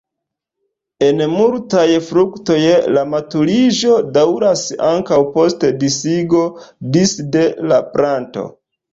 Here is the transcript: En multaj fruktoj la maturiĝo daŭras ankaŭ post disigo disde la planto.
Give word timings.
En 1.07 1.19
multaj 1.31 1.83
fruktoj 2.05 2.55
la 2.95 3.03
maturiĝo 3.09 3.97
daŭras 4.15 4.63
ankaŭ 4.87 5.19
post 5.35 5.65
disigo 5.83 6.41
disde 6.97 7.45
la 7.73 7.79
planto. 7.93 8.47